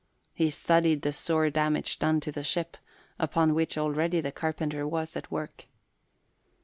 [0.33, 2.75] He studied the sore damage done to the ship,
[3.19, 5.65] upon which already the carpenter was at work.